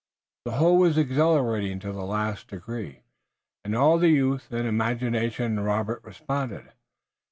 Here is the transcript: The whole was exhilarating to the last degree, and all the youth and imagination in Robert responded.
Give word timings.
The 0.45 0.53
whole 0.53 0.79
was 0.79 0.97
exhilarating 0.97 1.77
to 1.81 1.91
the 1.91 2.03
last 2.03 2.47
degree, 2.47 3.03
and 3.63 3.75
all 3.75 3.99
the 3.99 4.09
youth 4.09 4.51
and 4.51 4.67
imagination 4.67 5.45
in 5.59 5.59
Robert 5.59 6.03
responded. 6.03 6.71